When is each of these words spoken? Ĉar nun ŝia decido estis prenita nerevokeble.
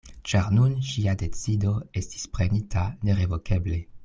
Ĉar 0.29 0.45
nun 0.59 0.71
ŝia 0.91 1.13
decido 1.23 1.75
estis 2.03 2.27
prenita 2.39 2.89
nerevokeble. 3.11 3.81